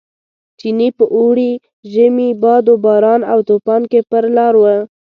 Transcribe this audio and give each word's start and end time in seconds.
چیني 0.59 0.89
په 0.97 1.05
اوړي، 1.15 1.51
ژمي، 1.91 2.29
باد 2.43 2.65
و 2.71 2.75
باران 2.85 3.21
او 3.31 3.39
توپان 3.47 3.81
کې 3.91 3.99
پر 4.09 4.23
لار 4.35 4.53
و. 4.57 4.63